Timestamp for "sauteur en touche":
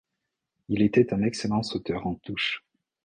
1.61-2.63